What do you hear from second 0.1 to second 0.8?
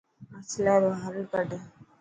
مصلي